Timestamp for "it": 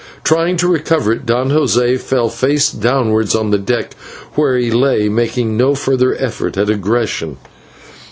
1.13-1.27